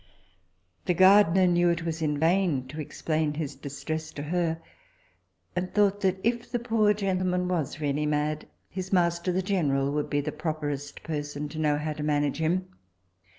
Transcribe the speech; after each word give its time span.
The 0.85 0.95
gardiner 0.95 1.45
knew 1.45 1.69
it 1.69 1.85
was 1.85 2.01
in 2.01 2.17
vain 2.17 2.67
to 2.69 2.81
explain 2.81 3.35
his 3.35 3.53
distress 3.55 4.09
to 4.13 4.23
her, 4.23 4.59
and 5.55 5.71
thought 5.75 6.01
that 6.01 6.19
if 6.23 6.51
the 6.51 6.57
poor 6.57 6.91
gentleman 6.95 7.47
was 7.47 7.79
really 7.79 8.07
mad, 8.07 8.47
his 8.67 8.91
master 8.91 9.31
the 9.31 9.43
general 9.43 9.91
would 9.91 10.09
be 10.09 10.19
the 10.21 10.31
properest 10.31 11.03
person 11.03 11.49
to 11.49 11.59
know 11.59 11.77
how 11.77 11.93
to 11.93 12.01
manage 12.01 12.39
him. 12.39 12.67